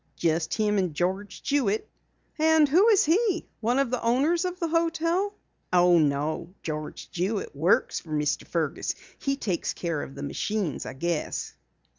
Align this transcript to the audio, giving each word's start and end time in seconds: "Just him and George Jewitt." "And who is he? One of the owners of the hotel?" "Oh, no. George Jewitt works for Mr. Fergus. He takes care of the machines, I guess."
"Just 0.15 0.55
him 0.55 0.79
and 0.79 0.95
George 0.95 1.43
Jewitt." 1.43 1.87
"And 2.39 2.67
who 2.67 2.87
is 2.89 3.05
he? 3.05 3.47
One 3.59 3.77
of 3.77 3.91
the 3.91 4.01
owners 4.01 4.45
of 4.45 4.59
the 4.59 4.67
hotel?" 4.69 5.31
"Oh, 5.71 5.99
no. 5.99 6.55
George 6.63 7.11
Jewitt 7.11 7.55
works 7.55 7.99
for 7.99 8.09
Mr. 8.09 8.47
Fergus. 8.47 8.95
He 9.19 9.35
takes 9.35 9.73
care 9.75 10.01
of 10.01 10.15
the 10.15 10.23
machines, 10.23 10.87
I 10.87 10.93
guess." 10.93 11.53